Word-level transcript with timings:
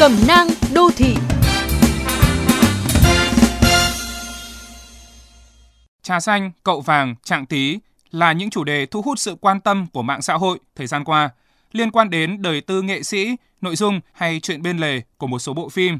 Cẩm 0.00 0.12
nang 0.28 0.48
đô 0.74 0.90
thị 0.96 1.14
Trà 6.02 6.20
xanh, 6.20 6.50
cậu 6.64 6.80
vàng, 6.80 7.14
trạng 7.24 7.46
tí 7.46 7.78
là 8.10 8.32
những 8.32 8.50
chủ 8.50 8.64
đề 8.64 8.86
thu 8.86 9.02
hút 9.02 9.18
sự 9.18 9.36
quan 9.40 9.60
tâm 9.60 9.86
của 9.92 10.02
mạng 10.02 10.22
xã 10.22 10.34
hội 10.34 10.58
thời 10.76 10.86
gian 10.86 11.04
qua 11.04 11.30
liên 11.72 11.90
quan 11.90 12.10
đến 12.10 12.42
đời 12.42 12.60
tư 12.60 12.82
nghệ 12.82 13.02
sĩ, 13.02 13.36
nội 13.60 13.76
dung 13.76 14.00
hay 14.12 14.40
chuyện 14.40 14.62
bên 14.62 14.78
lề 14.78 15.00
của 15.16 15.26
một 15.26 15.38
số 15.38 15.54
bộ 15.54 15.68
phim. 15.68 15.98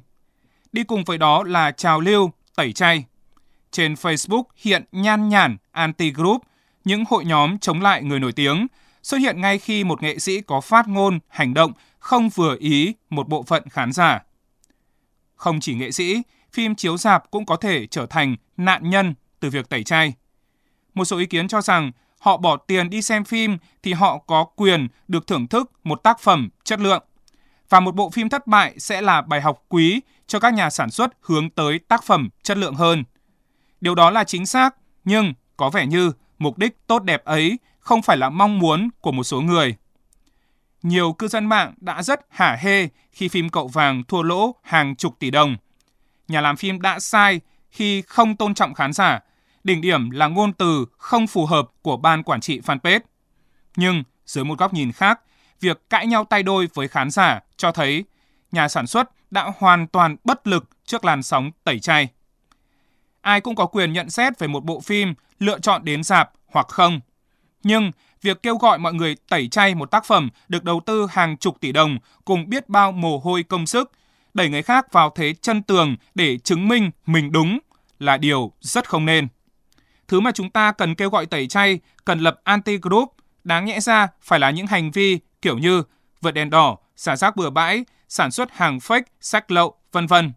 Đi 0.72 0.84
cùng 0.84 1.04
với 1.04 1.18
đó 1.18 1.42
là 1.42 1.70
trào 1.70 2.00
lưu 2.00 2.30
tẩy 2.56 2.72
chay. 2.72 3.04
Trên 3.70 3.94
Facebook 3.94 4.42
hiện 4.56 4.84
nhan 4.92 5.28
nhản 5.28 5.56
anti-group, 5.72 6.38
những 6.84 7.04
hội 7.08 7.24
nhóm 7.24 7.58
chống 7.58 7.82
lại 7.82 8.02
người 8.02 8.20
nổi 8.20 8.32
tiếng, 8.32 8.66
xuất 9.02 9.18
hiện 9.18 9.40
ngay 9.40 9.58
khi 9.58 9.84
một 9.84 10.02
nghệ 10.02 10.18
sĩ 10.18 10.40
có 10.40 10.60
phát 10.60 10.88
ngôn, 10.88 11.18
hành 11.28 11.54
động 11.54 11.72
không 11.98 12.28
vừa 12.28 12.56
ý 12.60 12.94
một 13.10 13.28
bộ 13.28 13.42
phận 13.42 13.68
khán 13.68 13.92
giả. 13.92 14.22
Không 15.36 15.60
chỉ 15.60 15.74
nghệ 15.74 15.90
sĩ, 15.90 16.22
phim 16.52 16.74
chiếu 16.74 16.96
rạp 16.96 17.30
cũng 17.30 17.46
có 17.46 17.56
thể 17.56 17.86
trở 17.86 18.06
thành 18.06 18.36
nạn 18.56 18.90
nhân 18.90 19.14
từ 19.40 19.50
việc 19.50 19.68
tẩy 19.68 19.84
chay. 19.84 20.14
Một 20.94 21.04
số 21.04 21.18
ý 21.18 21.26
kiến 21.26 21.48
cho 21.48 21.60
rằng 21.60 21.92
họ 22.18 22.36
bỏ 22.36 22.56
tiền 22.56 22.90
đi 22.90 23.02
xem 23.02 23.24
phim 23.24 23.58
thì 23.82 23.92
họ 23.92 24.18
có 24.18 24.44
quyền 24.44 24.88
được 25.08 25.26
thưởng 25.26 25.46
thức 25.46 25.72
một 25.84 26.02
tác 26.02 26.20
phẩm 26.20 26.48
chất 26.64 26.80
lượng. 26.80 27.04
Và 27.68 27.80
một 27.80 27.94
bộ 27.94 28.10
phim 28.10 28.28
thất 28.28 28.46
bại 28.46 28.74
sẽ 28.78 29.02
là 29.02 29.22
bài 29.22 29.40
học 29.40 29.64
quý 29.68 30.00
cho 30.26 30.40
các 30.40 30.54
nhà 30.54 30.70
sản 30.70 30.90
xuất 30.90 31.10
hướng 31.20 31.50
tới 31.50 31.78
tác 31.78 32.04
phẩm 32.04 32.28
chất 32.42 32.56
lượng 32.56 32.74
hơn. 32.74 33.04
Điều 33.80 33.94
đó 33.94 34.10
là 34.10 34.24
chính 34.24 34.46
xác, 34.46 34.76
nhưng 35.04 35.34
có 35.56 35.70
vẻ 35.70 35.86
như 35.86 36.12
mục 36.38 36.58
đích 36.58 36.86
tốt 36.86 37.02
đẹp 37.02 37.24
ấy 37.24 37.58
không 37.80 38.02
phải 38.02 38.16
là 38.16 38.28
mong 38.28 38.58
muốn 38.58 38.88
của 39.00 39.12
một 39.12 39.24
số 39.24 39.40
người. 39.40 39.76
Nhiều 40.82 41.12
cư 41.12 41.28
dân 41.28 41.44
mạng 41.44 41.74
đã 41.80 42.02
rất 42.02 42.20
hả 42.30 42.56
hê 42.60 42.88
khi 43.12 43.28
phim 43.28 43.48
Cậu 43.48 43.68
Vàng 43.68 44.04
thua 44.04 44.22
lỗ 44.22 44.54
hàng 44.62 44.96
chục 44.96 45.18
tỷ 45.18 45.30
đồng. 45.30 45.56
Nhà 46.28 46.40
làm 46.40 46.56
phim 46.56 46.80
đã 46.80 47.00
sai 47.00 47.40
khi 47.70 48.02
không 48.02 48.36
tôn 48.36 48.54
trọng 48.54 48.74
khán 48.74 48.92
giả 48.92 49.20
đỉnh 49.64 49.80
điểm 49.80 50.10
là 50.10 50.26
ngôn 50.26 50.52
từ 50.52 50.86
không 50.98 51.26
phù 51.26 51.46
hợp 51.46 51.68
của 51.82 51.96
ban 51.96 52.22
quản 52.22 52.40
trị 52.40 52.60
fanpage. 52.60 53.00
Nhưng 53.76 54.02
dưới 54.26 54.44
một 54.44 54.58
góc 54.58 54.74
nhìn 54.74 54.92
khác, 54.92 55.20
việc 55.60 55.90
cãi 55.90 56.06
nhau 56.06 56.24
tay 56.24 56.42
đôi 56.42 56.68
với 56.74 56.88
khán 56.88 57.10
giả 57.10 57.40
cho 57.56 57.72
thấy 57.72 58.04
nhà 58.52 58.68
sản 58.68 58.86
xuất 58.86 59.10
đã 59.30 59.52
hoàn 59.58 59.86
toàn 59.86 60.16
bất 60.24 60.46
lực 60.46 60.68
trước 60.84 61.04
làn 61.04 61.22
sóng 61.22 61.50
tẩy 61.64 61.78
chay. 61.78 62.08
Ai 63.20 63.40
cũng 63.40 63.54
có 63.54 63.66
quyền 63.66 63.92
nhận 63.92 64.10
xét 64.10 64.38
về 64.38 64.48
một 64.48 64.64
bộ 64.64 64.80
phim 64.80 65.14
lựa 65.38 65.58
chọn 65.58 65.84
đến 65.84 66.02
dạp 66.02 66.32
hoặc 66.46 66.68
không. 66.68 67.00
Nhưng 67.62 67.90
việc 68.22 68.42
kêu 68.42 68.56
gọi 68.56 68.78
mọi 68.78 68.94
người 68.94 69.16
tẩy 69.28 69.48
chay 69.48 69.74
một 69.74 69.90
tác 69.90 70.04
phẩm 70.04 70.30
được 70.48 70.64
đầu 70.64 70.80
tư 70.86 71.06
hàng 71.10 71.36
chục 71.36 71.60
tỷ 71.60 71.72
đồng 71.72 71.98
cùng 72.24 72.48
biết 72.48 72.68
bao 72.68 72.92
mồ 72.92 73.18
hôi 73.18 73.42
công 73.42 73.66
sức, 73.66 73.92
đẩy 74.34 74.48
người 74.48 74.62
khác 74.62 74.92
vào 74.92 75.12
thế 75.14 75.34
chân 75.42 75.62
tường 75.62 75.96
để 76.14 76.38
chứng 76.38 76.68
minh 76.68 76.90
mình 77.06 77.32
đúng 77.32 77.58
là 77.98 78.16
điều 78.16 78.52
rất 78.60 78.88
không 78.88 79.06
nên. 79.06 79.28
Thứ 80.08 80.20
mà 80.20 80.32
chúng 80.32 80.50
ta 80.50 80.72
cần 80.72 80.94
kêu 80.94 81.10
gọi 81.10 81.26
tẩy 81.26 81.46
chay, 81.46 81.78
cần 82.04 82.20
lập 82.20 82.40
anti-group, 82.44 83.06
đáng 83.44 83.64
nhẽ 83.64 83.80
ra 83.80 84.08
phải 84.22 84.40
là 84.40 84.50
những 84.50 84.66
hành 84.66 84.90
vi 84.90 85.18
kiểu 85.42 85.58
như 85.58 85.82
vượt 86.20 86.30
đèn 86.30 86.50
đỏ, 86.50 86.76
xả 86.96 87.16
rác 87.16 87.36
bừa 87.36 87.50
bãi, 87.50 87.84
sản 88.08 88.30
xuất 88.30 88.52
hàng 88.52 88.78
fake, 88.78 89.02
sách 89.20 89.50
lậu, 89.50 89.74
vân 89.92 90.06
vân. 90.06 90.32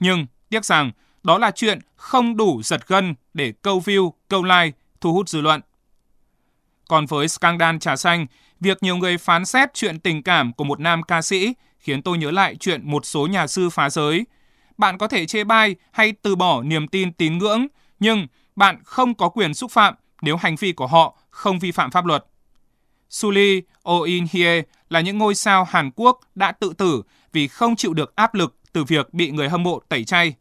Nhưng 0.00 0.26
tiếc 0.48 0.64
rằng 0.64 0.92
đó 1.22 1.38
là 1.38 1.50
chuyện 1.50 1.78
không 1.96 2.36
đủ 2.36 2.62
giật 2.62 2.88
gân 2.88 3.14
để 3.34 3.52
câu 3.62 3.80
view, 3.80 4.12
câu 4.28 4.44
like, 4.44 4.78
thu 5.00 5.12
hút 5.12 5.28
dư 5.28 5.40
luận. 5.40 5.60
Còn 6.90 7.06
với 7.06 7.28
scandal 7.28 7.76
trà 7.80 7.96
xanh, 7.96 8.26
việc 8.60 8.82
nhiều 8.82 8.96
người 8.96 9.18
phán 9.18 9.44
xét 9.44 9.74
chuyện 9.74 10.00
tình 10.00 10.22
cảm 10.22 10.52
của 10.52 10.64
một 10.64 10.80
nam 10.80 11.02
ca 11.02 11.22
sĩ 11.22 11.54
khiến 11.78 12.02
tôi 12.02 12.18
nhớ 12.18 12.30
lại 12.30 12.56
chuyện 12.60 12.90
một 12.90 13.06
số 13.06 13.26
nhà 13.26 13.46
sư 13.46 13.70
phá 13.70 13.90
giới. 13.90 14.26
Bạn 14.78 14.98
có 14.98 15.08
thể 15.08 15.26
chê 15.26 15.44
bai 15.44 15.76
hay 15.92 16.12
từ 16.12 16.36
bỏ 16.36 16.62
niềm 16.62 16.88
tin 16.88 17.12
tín 17.12 17.38
ngưỡng, 17.38 17.66
nhưng 18.00 18.26
bạn 18.56 18.78
không 18.84 19.14
có 19.14 19.28
quyền 19.28 19.54
xúc 19.54 19.70
phạm 19.70 19.94
nếu 20.22 20.36
hành 20.36 20.56
vi 20.56 20.72
của 20.72 20.86
họ 20.86 21.18
không 21.30 21.58
vi 21.58 21.72
phạm 21.72 21.90
pháp 21.90 22.04
luật. 22.04 22.24
Suli 23.10 23.62
Oh 23.90 24.06
In 24.06 24.26
Hye 24.32 24.62
là 24.88 25.00
những 25.00 25.18
ngôi 25.18 25.34
sao 25.34 25.64
Hàn 25.64 25.90
Quốc 25.96 26.20
đã 26.34 26.52
tự 26.52 26.72
tử 26.78 27.02
vì 27.32 27.48
không 27.48 27.76
chịu 27.76 27.94
được 27.94 28.16
áp 28.16 28.34
lực 28.34 28.56
từ 28.72 28.84
việc 28.84 29.14
bị 29.14 29.30
người 29.30 29.48
hâm 29.48 29.62
mộ 29.62 29.80
tẩy 29.88 30.04
chay. 30.04 30.34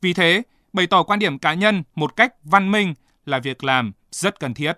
Vì 0.00 0.12
thế, 0.12 0.42
bày 0.72 0.86
tỏ 0.86 1.02
quan 1.02 1.18
điểm 1.18 1.38
cá 1.38 1.54
nhân 1.54 1.82
một 1.94 2.16
cách 2.16 2.34
văn 2.44 2.70
minh 2.70 2.94
là 3.26 3.38
việc 3.38 3.64
làm 3.64 3.92
rất 4.10 4.40
cần 4.40 4.54
thiết. 4.54 4.72